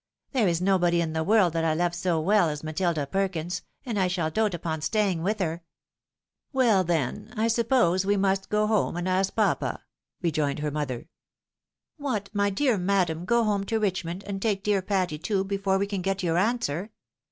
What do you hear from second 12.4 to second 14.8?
dear madam, go home to Richmond, and take